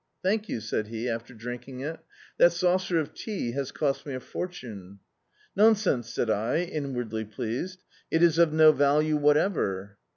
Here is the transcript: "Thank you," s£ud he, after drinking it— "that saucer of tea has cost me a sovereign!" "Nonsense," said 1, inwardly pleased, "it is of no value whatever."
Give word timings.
"Thank 0.23 0.49
you," 0.49 0.57
s£ud 0.61 0.87
he, 0.87 1.07
after 1.07 1.31
drinking 1.31 1.81
it— 1.81 1.99
"that 2.39 2.53
saucer 2.53 2.97
of 2.99 3.13
tea 3.13 3.51
has 3.51 3.71
cost 3.71 4.03
me 4.03 4.15
a 4.15 4.19
sovereign!" 4.19 4.97
"Nonsense," 5.55 6.11
said 6.11 6.27
1, 6.29 6.57
inwardly 6.57 7.23
pleased, 7.23 7.83
"it 8.09 8.23
is 8.23 8.39
of 8.39 8.51
no 8.51 8.71
value 8.71 9.15
whatever." 9.15 9.99